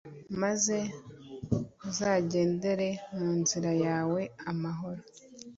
[0.41, 0.77] maze
[1.89, 5.01] uzagendere mu nzira yawe amahoro